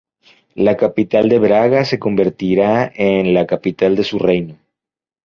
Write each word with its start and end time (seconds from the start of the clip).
La 0.55 0.73
ciudad 0.79 1.23
de 1.25 1.37
Braga 1.37 1.85
se 1.85 1.99
convertirá 1.99 2.91
en 2.95 3.35
la 3.35 3.45
capital 3.45 3.95
de 3.95 4.03
su 4.03 4.17
reino. 4.17 4.57